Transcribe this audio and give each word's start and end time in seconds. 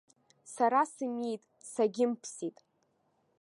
Сара 0.53 0.81
сымиит, 0.93 1.43
сагьымԥсит. 1.71 2.57